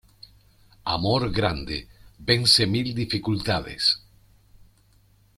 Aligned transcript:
Amor 0.93 1.25
grande, 1.39 1.77
vence 2.29 2.65
mil 2.71 2.89
dificultades. 3.01 3.91